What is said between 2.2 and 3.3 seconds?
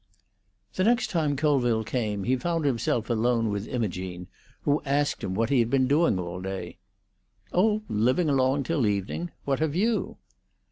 he found himself